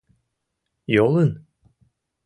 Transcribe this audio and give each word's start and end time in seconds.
—Йолын? 0.93 1.31